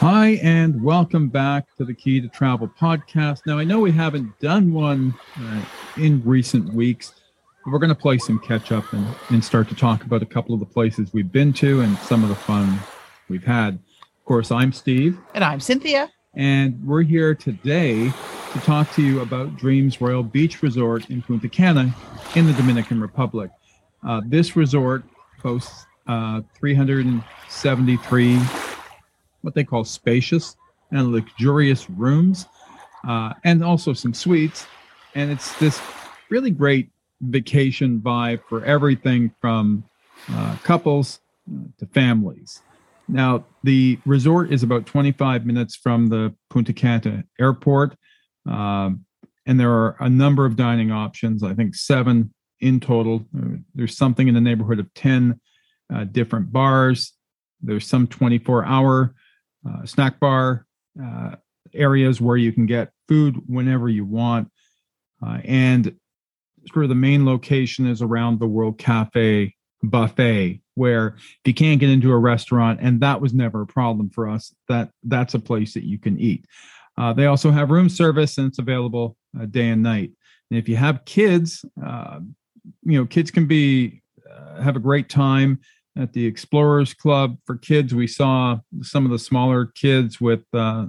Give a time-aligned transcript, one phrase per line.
[0.00, 3.42] Hi, and welcome back to the Key to Travel podcast.
[3.44, 5.62] Now, I know we haven't done one uh,
[5.98, 7.12] in recent weeks,
[7.62, 10.26] but we're going to play some catch up and, and start to talk about a
[10.26, 12.80] couple of the places we've been to and some of the fun
[13.28, 13.74] we've had.
[13.74, 15.18] Of course, I'm Steve.
[15.34, 16.10] And I'm Cynthia.
[16.32, 18.10] And we're here today
[18.54, 21.94] to talk to you about Dreams Royal Beach Resort in Punta Cana
[22.36, 23.50] in the Dominican Republic.
[24.02, 25.04] Uh, this resort
[25.42, 28.38] boasts uh, 373
[29.42, 30.56] what they call spacious
[30.90, 32.46] and luxurious rooms,
[33.06, 34.66] uh, and also some suites.
[35.14, 35.80] And it's this
[36.28, 39.84] really great vacation vibe for everything from
[40.30, 42.62] uh, couples uh, to families.
[43.08, 47.96] Now, the resort is about 25 minutes from the Punta Cana airport,
[48.46, 49.04] um,
[49.46, 53.26] and there are a number of dining options, I think seven in total.
[53.74, 55.40] There's something in the neighborhood of 10
[55.92, 57.14] uh, different bars.
[57.60, 59.14] There's some 24 hour
[59.68, 60.66] uh, snack bar
[61.02, 61.36] uh,
[61.74, 64.50] areas where you can get food whenever you want.
[65.24, 65.94] Uh, and
[66.72, 71.80] sort of the main location is around the World Cafe buffet where if you can't
[71.80, 75.38] get into a restaurant and that was never a problem for us that that's a
[75.38, 76.44] place that you can eat
[76.98, 80.10] uh, they also have room service and it's available uh, day and night
[80.50, 84.02] and if you have kids you know kids can be
[84.60, 85.58] have a great time
[86.00, 87.94] at the Explorers Club for kids.
[87.94, 90.86] We saw some of the smaller kids with uh,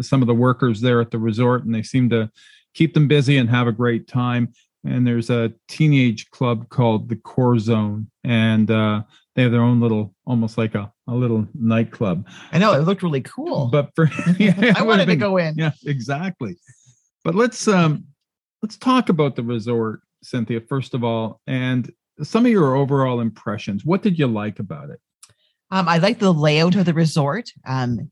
[0.00, 2.30] some of the workers there at the resort, and they seem to
[2.74, 4.52] keep them busy and have a great time.
[4.84, 9.02] And there's a teenage club called the Core Zone, and uh,
[9.34, 12.26] they have their own little, almost like a, a little nightclub.
[12.52, 15.54] I know it looked really cool, but for yeah, I wanted been, to go in.
[15.56, 16.56] Yeah, exactly.
[17.24, 18.04] But let's um,
[18.62, 20.60] let's talk about the resort, Cynthia.
[20.60, 21.90] First of all, and
[22.22, 23.84] some of your overall impressions.
[23.84, 25.00] What did you like about it?
[25.70, 27.52] Um, I liked the layout of the resort.
[27.66, 28.10] Um,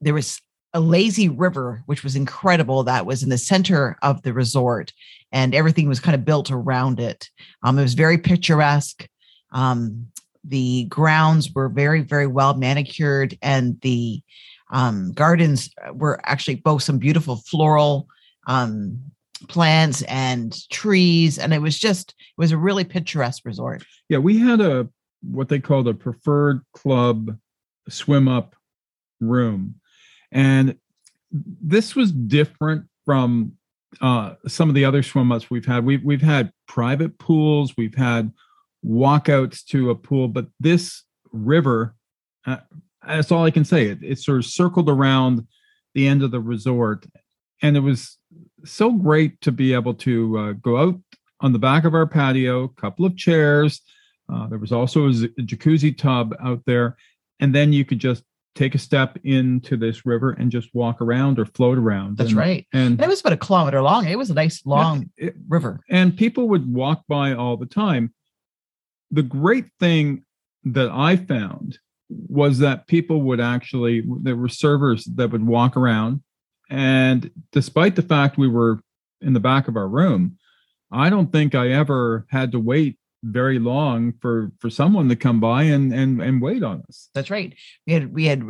[0.00, 0.40] there was
[0.72, 2.84] a lazy river, which was incredible.
[2.84, 4.92] That was in the center of the resort,
[5.32, 7.30] and everything was kind of built around it.
[7.62, 9.08] Um, it was very picturesque.
[9.52, 10.08] Um,
[10.44, 14.22] the grounds were very, very well manicured, and the
[14.70, 18.06] um, gardens were actually both some beautiful floral
[18.46, 19.00] um,
[19.48, 23.84] plants and trees and it was just it was a really picturesque resort.
[24.08, 24.88] Yeah we had a
[25.22, 27.36] what they called a preferred club
[27.88, 28.54] swim up
[29.20, 29.76] room.
[30.32, 30.76] And
[31.30, 33.52] this was different from
[34.00, 35.84] uh, some of the other swim ups we've had.
[35.84, 38.32] We've, we've had private pools we've had
[38.84, 41.02] walkouts to a pool but this
[41.32, 41.94] river
[42.46, 42.58] uh,
[43.06, 43.86] that's all i can say.
[43.86, 45.46] It, it sort of circled around
[45.94, 47.06] the end of the resort
[47.62, 48.18] and it was
[48.66, 51.00] so great to be able to uh, go out
[51.40, 53.80] on the back of our patio, a couple of chairs.
[54.32, 56.96] Uh, there was also a, z- a jacuzzi tub out there,
[57.40, 61.38] and then you could just take a step into this river and just walk around
[61.38, 62.16] or float around.
[62.16, 62.66] That's and, right.
[62.72, 64.06] And, and, it was about a kilometer long.
[64.06, 65.80] It was a nice long it, river.
[65.90, 68.14] And people would walk by all the time.
[69.10, 70.24] The great thing
[70.64, 71.78] that I found
[72.08, 76.22] was that people would actually, there were servers that would walk around
[76.68, 78.80] and despite the fact we were
[79.20, 80.38] in the back of our room,
[80.90, 85.40] I don't think I ever had to wait very long for for someone to come
[85.40, 87.08] by and and and wait on us.
[87.14, 87.54] That's right.
[87.86, 88.44] We had we had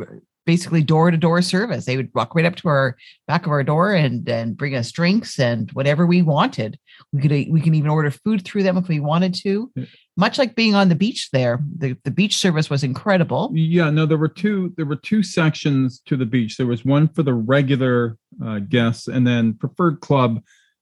[0.45, 1.85] basically door to door service.
[1.85, 2.95] They would walk right up to our
[3.27, 6.79] back of our door and and bring us drinks and whatever we wanted.
[7.11, 9.71] We could we can even order food through them if we wanted to.
[10.19, 13.51] Much like being on the beach there the, the beach service was incredible.
[13.53, 16.57] Yeah no there were two there were two sections to the beach.
[16.57, 20.41] There was one for the regular uh, guests and then preferred club.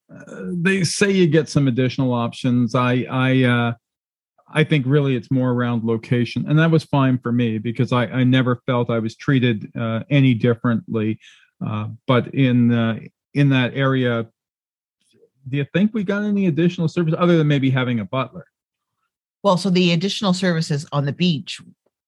[0.10, 2.76] Uh, they say you get some additional options.
[2.76, 3.74] I i uh,
[4.54, 6.46] i think really it's more around location.
[6.48, 10.04] And that was fine for me because i i never felt i was treated uh,
[10.10, 11.20] any differently.
[11.66, 13.00] Uh, but in uh,
[13.34, 14.28] in that area
[15.48, 18.46] do you think we got any additional service other than maybe having a butler
[19.46, 21.62] well, so the additional services on the beach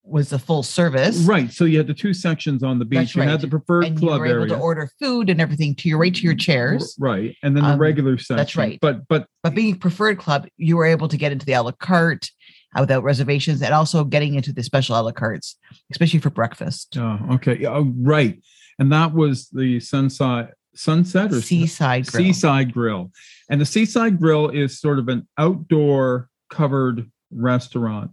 [0.04, 1.20] was the full service.
[1.20, 1.52] Right.
[1.52, 2.98] So you had the two sections on the beach.
[2.98, 3.30] That's you right.
[3.30, 4.56] had the preferred and club you were able area.
[4.56, 6.96] to order food and everything to your right to your chairs.
[6.98, 7.38] Right.
[7.44, 8.38] And then the um, regular section.
[8.38, 8.80] That's right.
[8.82, 11.74] But but but being preferred club, you were able to get into the a la
[11.74, 12.32] carte
[12.76, 15.58] uh, without reservations and also getting into the special a la cartes,
[15.92, 16.98] especially for breakfast.
[16.98, 17.68] Oh, okay.
[17.68, 18.42] Oh, right.
[18.80, 22.24] And that was the sunset sunset or seaside grill.
[22.24, 23.12] seaside grill.
[23.48, 28.12] And the seaside grill is sort of an outdoor covered restaurant.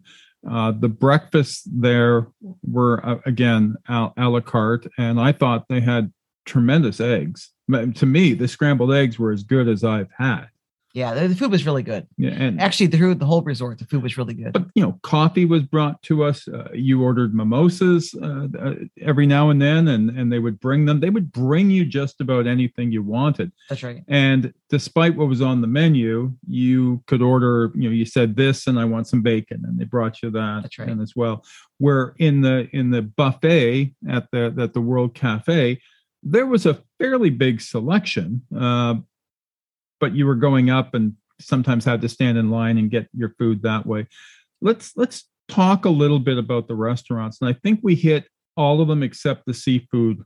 [0.49, 2.29] Uh, the breakfasts there
[2.63, 6.13] were uh, again a, a la carte, and I thought they had
[6.45, 7.51] tremendous eggs.
[7.71, 10.49] To me, the scrambled eggs were as good as I've had.
[10.95, 12.07] Yeah, the, food was really good.
[12.17, 14.53] Yeah, and Actually, through the whole resort, the food was really good.
[14.53, 16.47] but you know, coffee was brought to us.
[16.47, 20.85] Uh, you ordered mimosas uh, uh, every now and then, and and they would bring
[20.85, 21.01] them.
[21.01, 23.51] They would bring you just about anything you wanted.
[23.69, 24.05] That's right.
[24.07, 27.73] And despite what was on the menu, you could order.
[27.75, 30.61] You know, you said this, and I want some bacon, and they brought you that.
[30.63, 30.89] That's right.
[30.89, 31.45] And as well,
[31.79, 35.81] where in the in the buffet at the at the World Cafe,
[36.23, 38.43] there was a fairly big selection.
[38.57, 38.95] Uh,
[40.01, 43.35] but you were going up and sometimes had to stand in line and get your
[43.39, 44.07] food that way.
[44.61, 48.27] Let's let's talk a little bit about the restaurants, and I think we hit
[48.57, 50.23] all of them except the seafood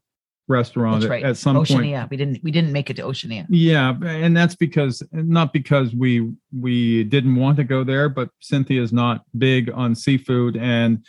[0.49, 1.25] restaurant at- right.
[1.25, 1.70] at some point.
[1.70, 2.09] Oceania.
[2.11, 3.47] We didn't we didn't make it to Oceania.
[3.50, 8.93] Yeah, and that's because not because we we didn't want to go there, but Cynthia's
[8.93, 11.05] not big on seafood, and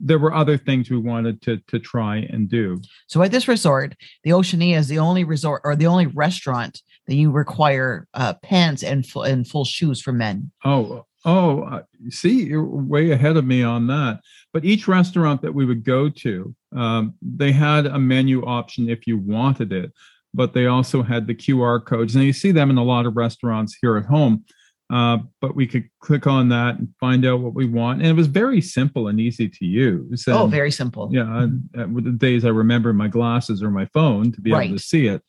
[0.00, 2.80] there were other things we wanted to to try and do.
[3.06, 7.14] So at this resort, the Oceania is the only resort or the only restaurant that
[7.14, 10.50] you require uh, pants and full and full shoes for men.
[10.64, 14.20] Oh, oh, see, you're way ahead of me on that.
[14.52, 19.06] But each restaurant that we would go to, um, they had a menu option if
[19.06, 19.92] you wanted it,
[20.32, 22.14] but they also had the QR codes.
[22.14, 24.44] And you see them in a lot of restaurants here at home.
[24.90, 28.00] Uh, but we could click on that and find out what we want.
[28.00, 30.24] And it was very simple and easy to use.
[30.28, 31.08] oh, very simple.
[31.10, 34.76] yeah, and, with the days I remember my glasses or my phone to be able
[34.76, 35.22] to see it.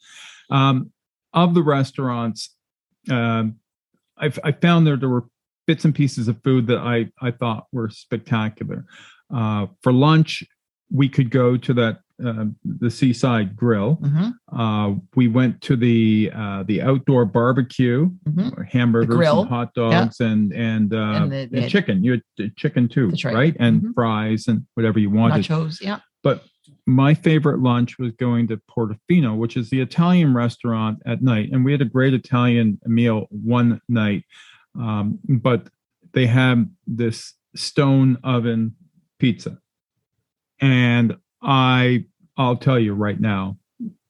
[0.49, 0.91] Um,
[1.35, 2.55] of the restaurants,
[3.11, 3.55] um,
[4.17, 5.25] I, I found there there were
[5.67, 8.85] bits and pieces of food that I I thought were spectacular.
[9.33, 10.43] Uh, for lunch,
[10.91, 13.97] we could go to that uh, the Seaside Grill.
[13.97, 18.65] Mhm, Uh, we went to the uh, the outdoor barbecue, mhm.
[18.69, 22.03] hamburgers, and hot dogs, and and, uh, And the- and the- chicken.
[22.05, 23.55] You had uh, chicken too, That's right.
[23.59, 23.93] And Mhm.
[23.95, 25.43] fries and whatever you wanted.
[25.43, 25.81] Nachos.
[25.81, 25.99] Yeah.
[26.23, 26.45] But
[26.85, 31.49] my favorite lunch was going to Portofino, which is the Italian restaurant at night.
[31.51, 34.23] And we had a great Italian meal one night.
[34.79, 35.67] Um, but
[36.13, 38.75] they had this stone oven
[39.19, 39.57] pizza.
[40.59, 42.05] And I
[42.37, 43.57] I'll tell you right now,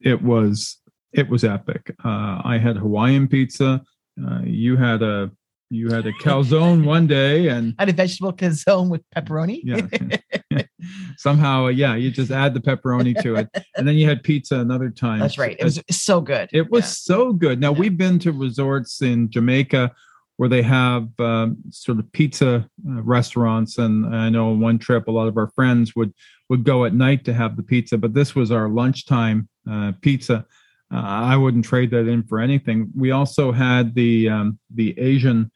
[0.01, 0.77] it was
[1.13, 1.95] it was epic.
[2.04, 3.83] Uh, I had Hawaiian pizza.
[4.22, 5.31] Uh, you had a
[5.75, 9.60] you had a calzone one day and I had a vegetable calzone with pepperoni.
[9.63, 10.62] yeah.
[11.18, 14.89] Somehow, yeah, you just add the pepperoni to it, and then you had pizza another
[14.89, 15.19] time.
[15.19, 15.56] That's right.
[15.60, 16.50] It was so good.
[16.54, 17.16] It was Yeah.
[17.16, 17.60] so good.
[17.60, 17.80] Now Yeah.
[17.80, 19.92] we've been to resorts in Jamaica
[20.38, 25.07] where they have um, sort of pizza uh, restaurants, and I know on one trip
[25.07, 26.13] a lot of our friends would
[26.50, 30.45] would go at night to have the pizza, but this was our lunchtime uh, pizza.
[30.94, 32.92] Uh, I wouldn't trade that in for anything.
[32.95, 35.51] We also had the um, the Asian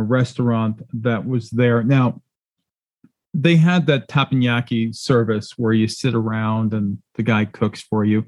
[0.00, 1.82] restaurant that was there.
[1.82, 2.22] Now
[3.34, 8.24] they had that teppanyaki service where you sit around and the guy cooks for you.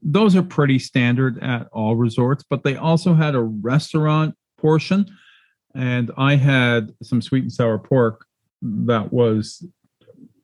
[0.00, 5.06] Those are pretty standard at all resorts, but they also had a restaurant portion.
[5.74, 8.24] And I had some sweet and sour pork
[8.62, 9.64] that was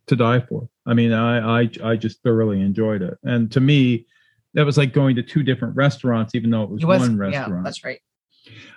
[0.06, 0.68] to die for.
[0.86, 3.16] I mean, I I, I just thoroughly enjoyed it.
[3.22, 4.06] And to me,
[4.54, 7.16] that was like going to two different restaurants, even though it was, It was, one
[7.16, 7.64] yeah, restaurant.
[7.64, 8.00] that's right.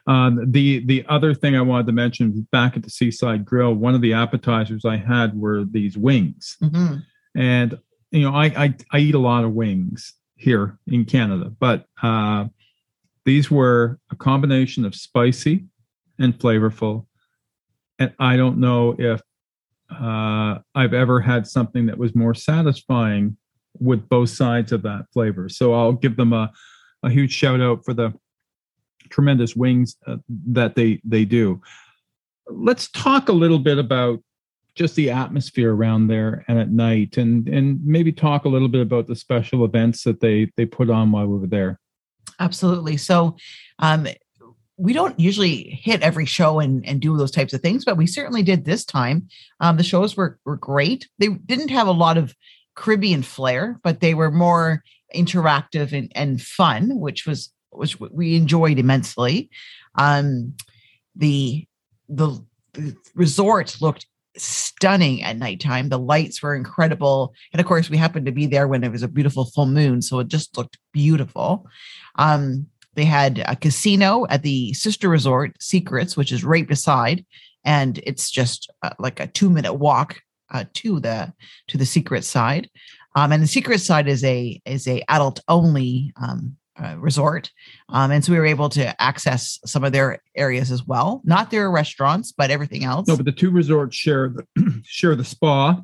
[0.08, 3.96] Um, the the other thing I wanted to mention back at the Seaside Grill, one
[3.96, 7.04] of the appetizers I had were these wings, Mhm.
[7.36, 7.78] and
[8.12, 12.46] you know I I, I eat a lot of wings here in Canada, but uh,
[13.26, 15.66] these were a combination of spicy
[16.20, 17.06] and flavorful,
[18.00, 19.22] and I don't know if
[19.90, 23.38] uh, I've ever had something that was more satisfying
[23.80, 25.48] with both sides of that flavor.
[25.50, 26.52] So I'll give them a
[27.04, 28.12] a huge shout out for the
[29.10, 31.62] tremendous wings uh, that they they do.
[32.50, 34.20] Let's talk a little bit about
[34.76, 38.82] just the atmosphere around there and at night, and and maybe talk a little bit
[38.82, 41.80] about the special events that they they put on while we were there.
[42.40, 42.98] Absolutely.
[42.98, 43.36] So,
[43.80, 44.08] um,
[44.78, 48.06] we don't usually hit every show and, and do those types of things, but we
[48.06, 49.28] certainly did this time.
[49.60, 51.10] Um, the shows were, were great.
[51.18, 52.36] They didn't have a lot of
[52.76, 54.84] Caribbean flair, but they were more
[55.16, 59.50] interactive and, and fun, which was which we enjoyed immensely.
[59.96, 60.54] Um,
[61.16, 61.68] the
[62.10, 62.44] the
[63.16, 64.06] resort looked
[64.38, 65.90] stunning at nighttime.
[65.90, 69.04] The lights were incredible, and of course, we happened to be there when it was
[69.04, 71.68] a beautiful full moon, so it just looked beautiful.
[72.16, 77.26] Um, they had a casino at the sister resort, Secrets, which is right beside,
[77.64, 80.20] and it's just uh, like a two minute walk
[80.52, 81.34] uh, to the
[81.68, 82.70] to the secret side.
[83.16, 87.52] Um, and the secret side is a is a adult only um, uh, resort,
[87.90, 91.22] um, and so we were able to access some of their areas as well.
[91.24, 93.08] Not their restaurants, but everything else.
[93.08, 95.82] No, but the two resorts share the share the spa.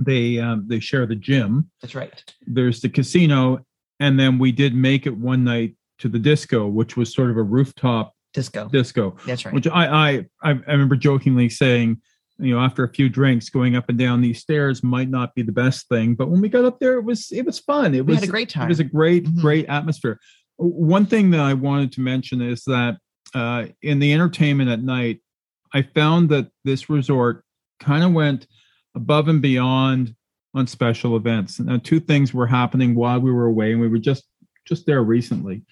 [0.00, 1.70] They um, they share the gym.
[1.80, 2.22] That's right.
[2.46, 3.64] There's the casino,
[4.00, 7.36] and then we did make it one night to the disco, which was sort of
[7.36, 8.68] a rooftop Disco.
[8.68, 9.16] disco.
[9.26, 9.54] That's right.
[9.54, 10.10] Which I, I
[10.42, 12.00] I I remember jokingly saying,
[12.38, 15.42] you know, after a few drinks, going up and down these stairs might not be
[15.42, 17.94] the best thing, but when we got up there, it was it was fun.
[17.94, 18.64] It we was had a great time.
[18.66, 19.40] it was a great Mhm.
[19.40, 20.20] great atmosphere.
[20.56, 22.98] One thing that I wanted to mention is that
[23.34, 25.20] uh, in the entertainment at night,
[25.74, 27.44] I found that this resort
[27.80, 28.46] kind of went
[28.94, 30.14] above and beyond
[30.54, 31.60] on special events.
[31.60, 34.24] Now, two things were happening while we were away, and we were just
[34.66, 35.62] just there recently.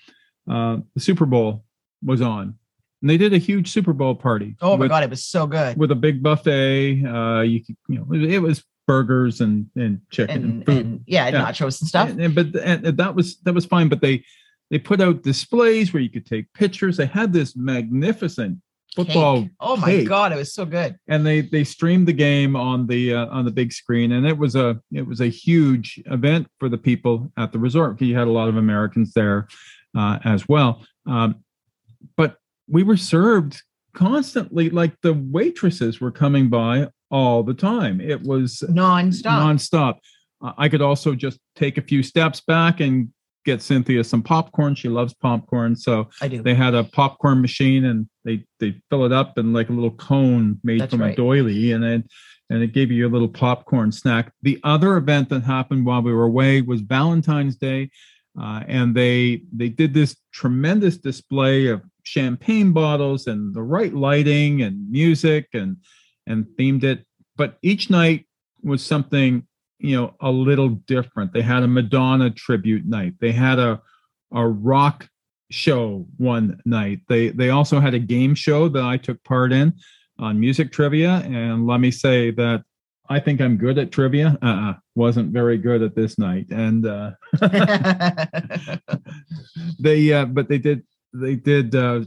[0.49, 1.65] Uh, the Super Bowl
[2.03, 2.59] was on,
[3.05, 4.57] and they did a huge Super Bowl party.
[4.63, 5.77] oh my with, god, it was so good.
[5.77, 10.01] With a big buffet, uh, you could, you know, it, it was burgers and and
[10.11, 10.87] chicken and, And, food.
[10.87, 11.45] and yeah, Yeah.
[11.45, 12.09] nachos and stuff.
[12.09, 13.91] And, but that was that was fine.
[13.91, 14.25] But they
[14.71, 16.97] they put out displays where you could take pictures.
[16.97, 18.59] They had this magnificent
[18.97, 19.51] football Cake.
[19.61, 20.09] Oh my cake.
[20.09, 20.97] god, it was so good.
[21.07, 24.39] and they they streamed the game on the uh, on the big screen and it
[24.39, 28.29] was a it was a huge event for the people at the resort you had
[28.29, 29.49] a lot of americans there
[29.97, 31.37] uh, as well um,
[32.17, 32.37] but
[32.69, 33.63] we were served
[33.95, 39.41] constantly like the waitresses were coming by all the time it was Non-stop.
[39.43, 39.99] nonstop
[40.59, 43.09] i could also just take a few steps back and
[43.45, 46.43] get cynthia some popcorn she loves popcorn so I do.
[46.43, 49.91] they had a popcorn machine and they they fill it up in like a little
[49.93, 51.13] cone made That's from right.
[51.13, 52.05] a doily and then
[52.51, 56.13] and it gave you a little popcorn snack the other event that happened while we
[56.13, 57.91] were away was valentine's day
[58.41, 64.63] uh, and they they did this tremendous display of champagne bottles and the right lighting
[64.63, 65.77] and music and
[66.27, 67.05] and themed it.
[67.37, 68.27] But each night
[68.63, 69.47] was something
[69.79, 71.33] you know a little different.
[71.33, 73.15] They had a madonna tribute night.
[73.21, 73.81] They had a
[74.33, 75.09] a rock
[75.51, 77.01] show one night.
[77.09, 79.75] They they also had a game show that I took part in
[80.19, 82.63] on music trivia, and let me say that
[83.09, 84.39] I think I'm good at trivia.
[84.41, 87.11] Uh-uh, wasn't very good at this night, and uh,
[89.79, 90.83] they uh, but they did
[91.15, 92.05] they did uh,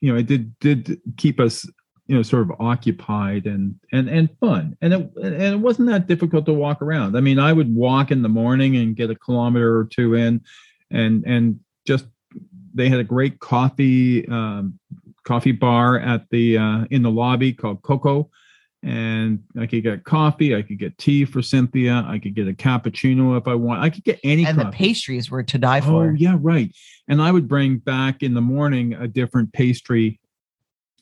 [0.00, 1.68] you know it did did keep us
[2.06, 4.76] you know sort of occupied and and and fun.
[4.80, 7.16] And it and it wasn't that difficult to walk around.
[7.16, 10.40] I mean i would walk in the morning and get a kilometer or two in
[10.90, 12.06] and and just
[12.74, 14.78] they had a great coffee um,
[15.24, 18.30] coffee bar at the uh, in the lobby called coco
[18.86, 22.52] and i could get coffee i could get tea for cynthia i could get a
[22.52, 26.10] cappuccino if i want i could get any and the pastries were to die for.
[26.10, 26.74] Oh yeah, right.
[27.08, 30.20] And I would bring back in the morning a different pastry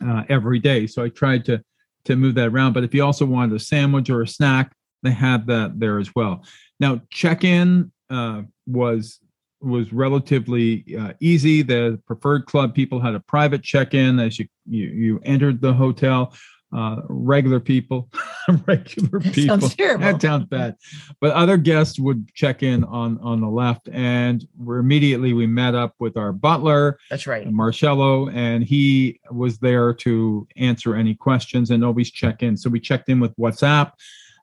[0.04, 0.86] uh, every day.
[0.86, 1.62] So I tried to
[2.04, 2.74] to move that around.
[2.74, 6.14] But if you also wanted a sandwich or a snack, they had that there as
[6.14, 6.44] well.
[6.80, 9.20] Now check in uh, was
[9.60, 11.62] was relatively uh, easy.
[11.62, 15.72] The preferred club people had a private check in as you you, you entered the
[15.72, 16.34] hotel.
[16.74, 18.10] Uh, regular people,
[18.66, 19.60] regular That people.
[19.60, 20.04] sounds terrible.
[20.04, 20.74] That sounds bad.
[21.20, 25.76] But other guests would check in on on the left, and we're immediately we met
[25.76, 27.48] up with our butler, That's right.
[27.48, 32.56] Marcello, and he was there to answer any questions and always check in.
[32.56, 33.92] So we checked in with WhatsApp.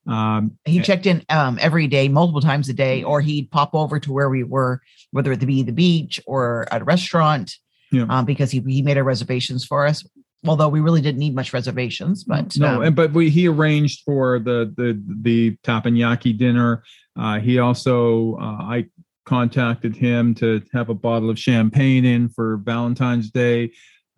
[0.08, 4.00] Um, He checked in um, every day, multiple times a day, or he'd pop over
[4.00, 7.58] to where we were, whether it be the beach or at a restaurant,
[7.92, 8.06] Yeah.
[8.10, 10.04] um, because he, he made our reservations for us.
[10.48, 14.02] Although we really didn't need much reservations, but no, um, and but we he arranged
[14.04, 16.84] for the the the teppanyaki dinner.
[17.20, 18.86] Uh, he also uh, I
[19.26, 23.72] contacted him to have a bottle of champagne in for Valentine's Day.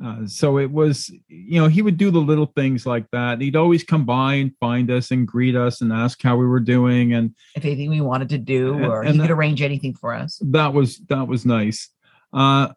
[0.03, 3.39] Uh, so it was, you know, he would do the little things like that.
[3.39, 6.59] He'd always come by and find us and greet us and ask how we were
[6.59, 9.93] doing, and if anything we wanted to do, And- or and he could arrange anything
[9.93, 10.39] for us.
[10.45, 11.89] that was that was nice.
[12.31, 12.69] Uh,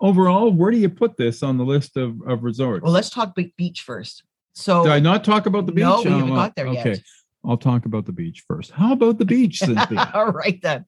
[0.00, 2.82] overall, where do you put this on the list of of resorts?
[2.82, 4.24] Well, let's talk beach first.
[4.52, 5.82] So Did I not talk about the beach?
[5.82, 6.86] No, we haven't Oh, got there yet.
[6.86, 7.00] Okay,
[7.44, 8.72] I'll talk about the beach first.
[8.72, 10.10] How about the beach, Cynthia?
[10.12, 10.84] All right then.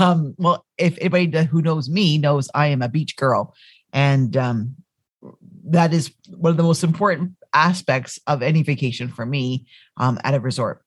[0.00, 3.54] Um, well, if anybody who knows me knows I am a beach girl,
[3.92, 4.76] and um,
[5.64, 10.34] that is one of the most important aspects of any vacation for me um, at
[10.34, 10.82] a resort.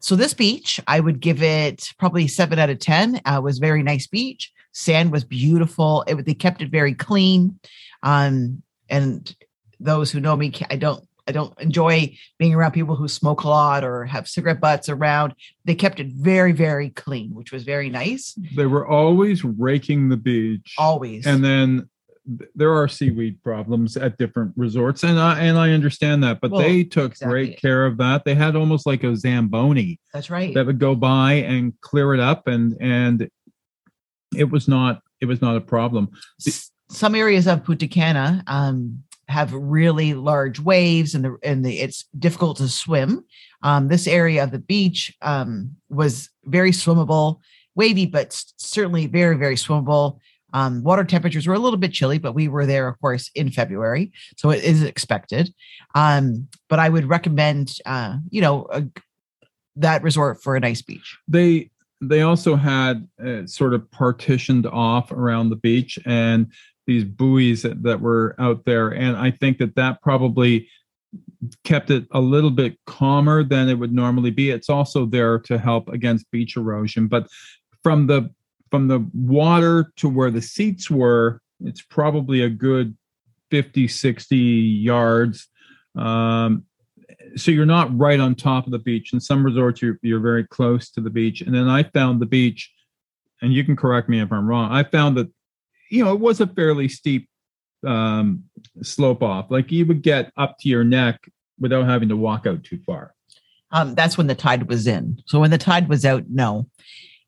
[0.00, 3.20] So this beach, I would give it probably seven out of ten.
[3.24, 4.52] Uh, it was a very nice beach.
[4.76, 6.04] Sand was beautiful.
[6.06, 7.58] It, they kept it very clean.
[8.02, 9.34] Um, and
[9.80, 11.02] those who know me, I don't.
[11.28, 15.34] I don't enjoy being around people who smoke a lot or have cigarette butts around
[15.64, 20.16] they kept it very very clean which was very nice they were always raking the
[20.16, 21.88] beach, always and then
[22.54, 26.60] there are seaweed problems at different resorts, and I and I understand that, but Well,
[26.60, 27.30] they took exactly.
[27.30, 28.24] great care of that.
[28.24, 32.20] They had almost like a zamboni that's right that would go by and clear it
[32.20, 33.28] up, and and
[34.36, 36.10] it was not it was not a problem.
[36.88, 42.04] Some areas of Punta Cana um, have really large waves and the and the it's
[42.18, 43.24] difficult to swim
[43.62, 47.40] um, this area of the beach um, was very swimmable
[47.74, 50.18] wavy but certainly very very swimmable
[50.52, 53.50] Um, water temperatures were a little bit chilly, but we were there, of course, in
[53.50, 55.52] February, so it is expected.
[55.94, 58.84] Um, but I would recommend, uh, you know, a,
[59.76, 61.18] that resort for a nice beach.
[61.28, 66.52] They they also had uh, sort of partitioned off around the beach and
[66.86, 70.68] these buoys that, that were out there, and I think that that probably
[71.64, 74.50] kept it a little bit calmer than it would normally be.
[74.50, 77.28] It's also there to help against beach erosion, but
[77.82, 78.30] from the
[78.70, 82.96] from the water to where the seats were, it's probably a good
[83.50, 85.48] 50, 60 yards.
[85.94, 86.64] Um,
[87.36, 89.12] so you're not right on top of the beach.
[89.12, 91.42] In some resorts, you're, you're very close to the beach.
[91.42, 92.72] And then I found the beach,
[93.42, 94.72] and you can correct me if I'm wrong.
[94.72, 95.28] I found that,
[95.90, 97.28] you know, it was a fairly steep
[97.86, 98.44] um,
[98.82, 99.50] slope off.
[99.50, 101.28] Like you would get up to your neck
[101.58, 103.14] without having to walk out too far.
[103.70, 105.20] Um, that's when the tide was in.
[105.26, 106.68] So when the tide was out, no,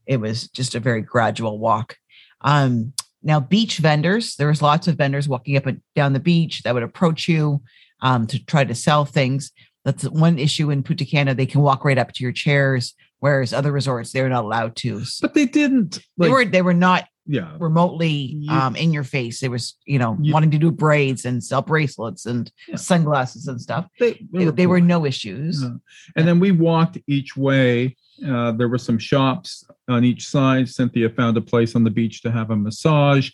[0.07, 1.97] it was just a very gradual walk.
[2.41, 6.62] Um, now, beach vendors, there was lots of vendors walking up and down the beach
[6.62, 7.61] that would approach you
[8.00, 9.53] um, to try to sell things.
[9.88, 11.35] That's one issue in Punta Cana.
[11.35, 15.02] They can walk right up to your chairs, whereas other resorts they're not allowed to.
[15.23, 16.00] But they didn't.
[16.18, 19.40] Like, they were they were not yeah remotely um, in your face.
[19.40, 22.76] They was you know you, wanting to do braids and sell bracelets and yeah.
[22.76, 23.87] sunglasses and stuff.
[23.99, 25.62] They they, they, they were no issues.
[25.62, 25.68] Yeah.
[25.68, 25.80] And
[26.16, 26.23] yeah.
[26.25, 27.97] then we walked each way.
[28.26, 30.68] Uh, there were some shops on each side.
[30.68, 33.30] Cynthia found a place on the beach to have a massage.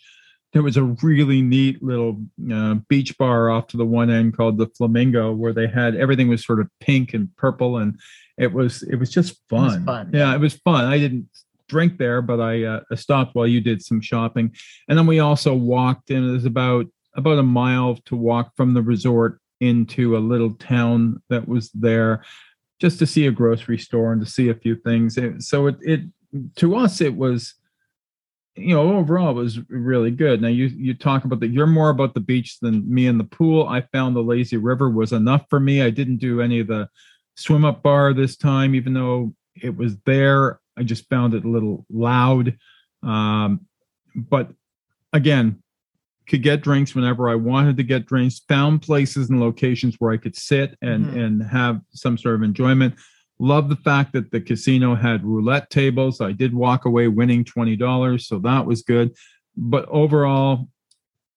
[0.55, 2.17] There was a really neat little
[2.49, 6.29] uh, beach bar off to the one end called the Flamingo, where they had everything
[6.29, 7.99] was sort of pink and purple, and
[8.37, 9.65] it was it was just fun.
[9.65, 10.11] Was fun.
[10.13, 10.85] Yeah, it was fun.
[10.85, 11.27] I didn't
[11.67, 14.55] drink there, but I uh, stopped while you did some shopping,
[14.87, 16.09] and then we also walked.
[16.09, 16.85] And it was about
[17.15, 22.23] about a mile to walk from the resort into a little town that was there,
[22.79, 25.19] just to see a grocery store and to see a few things.
[25.39, 26.01] So it it
[26.55, 27.55] to us it was
[28.55, 31.89] you know overall it was really good now you you talk about that you're more
[31.89, 35.43] about the beach than me in the pool i found the lazy river was enough
[35.49, 36.87] for me i didn't do any of the
[37.35, 41.49] swim up bar this time even though it was there I just found it a
[41.49, 42.57] little loud.
[43.03, 43.61] Um,
[44.15, 44.49] but
[45.13, 45.61] again,
[46.27, 48.41] could get drinks whenever I wanted to get drinks.
[48.49, 51.19] Found places and locations where I could sit and mm-hmm.
[51.19, 52.95] and have some sort of enjoyment.
[53.39, 56.21] Love the fact that the casino had roulette tables.
[56.21, 59.13] I did walk away winning twenty dollars, so that was good.
[59.57, 60.69] But overall,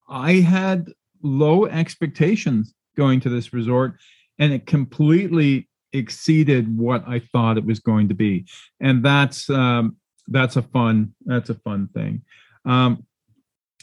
[0.08, 3.94] I had low expectations going to this resort,
[4.38, 8.46] and it completely exceeded what I thought it was going to be,
[8.80, 9.96] and that's um,
[10.28, 12.22] that's a fun that's a fun thing.
[12.64, 13.04] Um,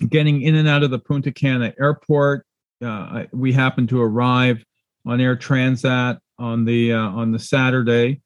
[0.08, 2.46] getting in and out of the Punta Cana airport,
[2.84, 4.64] uh, we happened to arrive
[5.06, 8.22] on Air Transat on the uh, on the Saturday,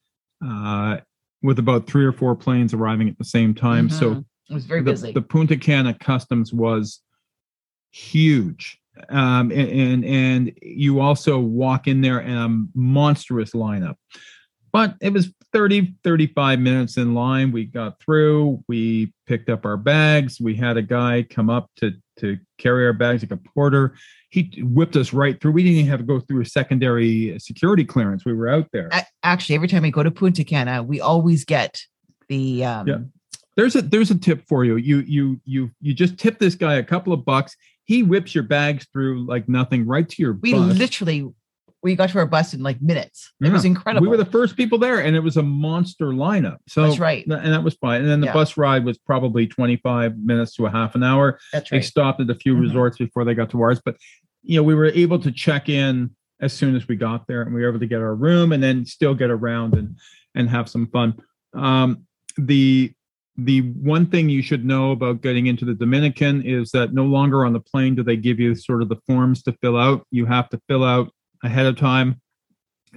[0.45, 0.98] uh,
[1.41, 3.88] with about three or four planes arriving at the same time.
[3.88, 4.00] Mm-hmm.
[4.00, 5.12] So it was very the, busy.
[5.12, 7.02] The Punta Cana customs was
[7.91, 13.95] huge um, and, and you also walk in there and a monstrous lineup.
[14.72, 17.52] But it was 30, 35 minutes in line.
[17.52, 18.63] We got through.
[18.67, 20.39] We picked up our bags.
[20.39, 23.95] We had a guy come up to to carry our bags like a porter.
[24.29, 25.53] He whipped us right through.
[25.53, 28.25] We didn't even have to go through a secondary security clearance.
[28.25, 28.89] We were out there.
[29.23, 31.82] Actually, every time we go to Punta Cana, we always get
[32.27, 32.97] the um, yeah.
[33.55, 34.77] There's a there's a tip for you.
[34.77, 37.55] You you you you just tip this guy a couple of bucks
[37.89, 40.77] he whips your bags through like nothing right to your we bus.
[40.77, 41.27] literally
[41.81, 43.53] we got to our bus in like minutes it yeah.
[43.53, 46.83] was incredible we were the first people there and it was a monster lineup so
[46.83, 48.33] that's right and that was fine and then the yeah.
[48.33, 52.19] bus ride was probably 25 minutes to a half an hour that's right they stopped
[52.19, 52.63] at a few mm-hmm.
[52.63, 53.95] resorts before they got to ours but
[54.43, 56.09] you know we were able to check in
[56.41, 58.63] as soon as we got there and we were able to get our room and
[58.63, 59.97] then still get around and
[60.35, 61.13] and have some fun
[61.53, 62.05] um
[62.37, 62.93] the
[63.45, 67.45] the one thing you should know about getting into the Dominican is that no longer
[67.45, 70.05] on the plane do they give you sort of the forms to fill out.
[70.11, 71.11] You have to fill out
[71.43, 72.21] ahead of time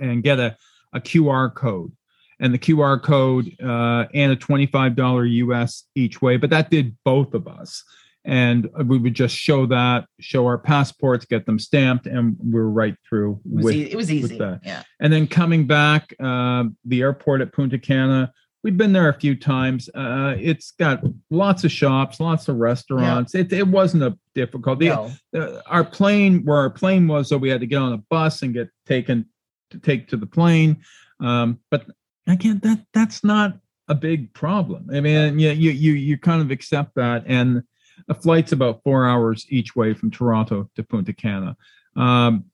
[0.01, 0.57] and get a,
[0.93, 1.93] a QR code.
[2.41, 7.35] And the QR code uh, and a $25 US each way, but that did both
[7.35, 7.85] of us.
[8.25, 12.71] And we would just show that, show our passports, get them stamped, and we are
[12.71, 13.41] right through.
[13.45, 14.37] It was, with, e- it was easy.
[14.37, 14.83] Yeah.
[15.01, 19.35] And then coming back, uh, the airport at Punta Cana, we've been there a few
[19.35, 19.89] times.
[19.95, 23.35] Uh, it's got lots of shops, lots of restaurants.
[23.35, 23.43] Yeah.
[23.43, 24.81] It, it wasn't a difficult.
[24.81, 25.11] No.
[25.35, 28.43] Uh, our plane, where our plane was, so we had to get on a bus
[28.43, 29.27] and get taken
[29.71, 30.83] to take to the plane.
[31.21, 31.87] Um, but
[32.27, 34.89] again, that that's not a big problem.
[34.93, 37.63] I mean, yeah, you you you kind of accept that, and
[38.09, 41.57] a flight's about four hours each way from Toronto to Punta Cana.
[41.97, 42.47] Um,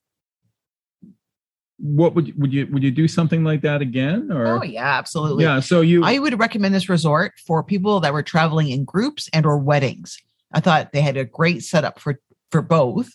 [1.81, 4.97] what would you, would you would you do something like that again or oh yeah
[4.97, 8.83] absolutely yeah so you i would recommend this resort for people that were traveling in
[8.83, 10.17] groups and or weddings
[10.51, 12.19] I thought they had a great setup for
[12.51, 13.11] for both,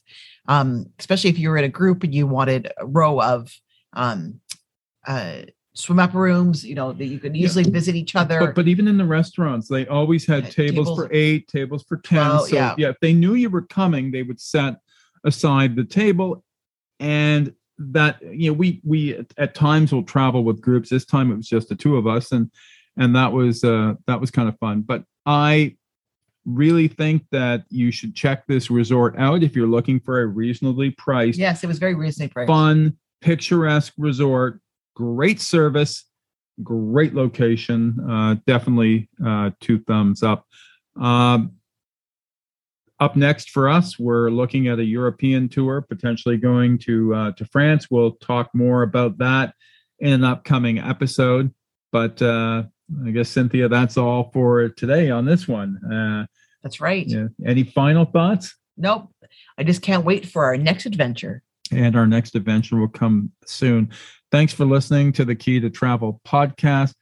[0.46, 3.52] um, especially if you were in a group and you wanted a row of
[3.94, 4.40] um,
[5.06, 5.42] uh,
[5.74, 8.38] swim up rooms, you know, that you could easily visit each other.
[8.38, 11.84] But, but even in the restaurants, they always had Yeah, tables, tables- for eight, tables
[11.88, 12.18] for ten.
[12.18, 12.74] Well, so yeah.
[12.78, 14.76] yeah, if they knew you were coming, they would set
[15.24, 16.44] aside the table,
[17.00, 20.88] and that you know we we at- at times will travel with groups.
[20.90, 22.50] This time it was just the two of us, and
[22.96, 24.82] and that was uh that was kind of fun.
[24.82, 25.76] But I
[26.46, 30.90] really think that you should check this resort out if you're looking for a reasonably
[30.90, 32.48] priced yes, it was very reasonably priced.
[32.48, 34.60] fun, picturesque resort.
[34.94, 36.04] Great service,
[36.62, 37.98] great location.
[38.08, 40.46] Uh, definitely uh, two thumbs up.
[41.00, 41.52] Um,
[43.00, 47.44] up next for us, we're looking at a European tour, potentially going to uh, to
[47.46, 47.88] France.
[47.90, 49.54] We'll talk more about that
[49.98, 51.52] in an upcoming episode.
[51.92, 52.64] But uh,
[53.06, 55.78] I guess Cynthia, that's all for today on this one.
[55.92, 56.26] Uh,
[56.62, 57.06] That's right.
[57.06, 57.26] yeah.
[57.46, 58.54] Any final thoughts?
[58.76, 59.10] Nope.
[59.58, 61.42] I just can't wait for our next adventure.
[61.70, 63.90] and our next adventure will come soon.
[64.32, 66.94] Thanks for listening to the Key to Travel podcast.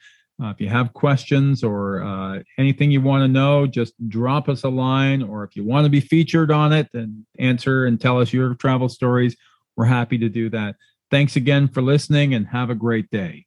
[0.43, 4.65] Uh, if you have questions or uh, anything you want to know, just drop us
[4.65, 5.23] a line.
[5.23, 8.55] Or if you want to be featured on it and answer and tell us your
[8.55, 9.37] travel stories,
[9.77, 10.77] we're happy to do that.
[11.11, 13.47] Thanks again for listening and have a great day.